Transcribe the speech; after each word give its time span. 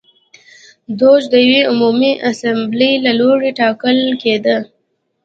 دوج 0.99 1.21
د 1.29 1.35
یوې 1.45 1.61
عمومي 1.71 2.11
اسامبلې 2.29 2.91
له 3.05 3.11
لوري 3.19 3.51
ټاکل 3.59 3.97
کېده. 4.21 4.57